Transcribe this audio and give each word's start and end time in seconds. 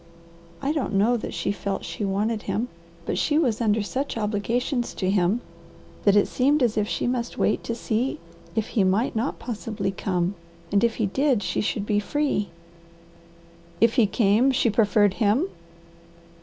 I 0.63 0.71
don't 0.71 0.93
know 0.95 1.15
that 1.15 1.31
she 1.31 1.51
felt 1.51 1.85
she 1.85 2.03
wanted 2.03 2.41
him, 2.41 2.69
but 3.05 3.19
she 3.19 3.37
was 3.37 3.61
under 3.61 3.83
such 3.83 4.17
obligations 4.17 4.95
to 4.95 5.11
him 5.11 5.41
that 6.05 6.15
it 6.15 6.27
seemed 6.27 6.63
as 6.63 6.75
if 6.75 6.87
she 6.87 7.05
must 7.05 7.37
wait 7.37 7.63
to 7.65 7.75
see 7.75 8.19
if 8.55 8.69
he 8.69 8.83
might 8.83 9.15
not 9.15 9.37
possibly 9.37 9.91
come, 9.91 10.33
and 10.71 10.83
if 10.83 10.95
he 10.95 11.05
did 11.05 11.43
she 11.43 11.61
should 11.61 11.85
be 11.85 11.99
free." 11.99 12.49
"If 13.79 13.93
he 13.93 14.07
came, 14.07 14.49
she 14.51 14.71
preferred 14.71 15.13
him?" 15.21 15.47